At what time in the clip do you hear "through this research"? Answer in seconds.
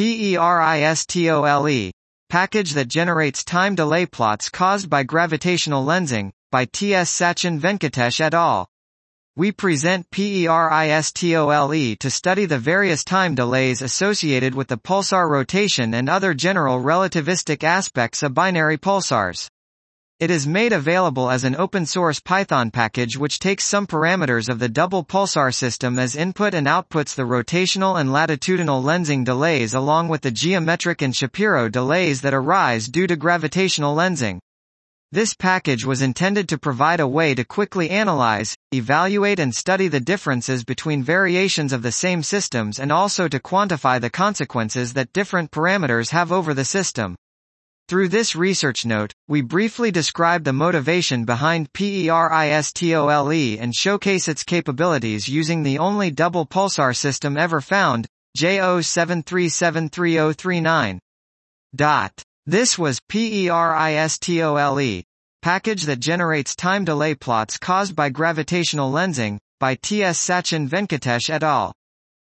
47.90-48.86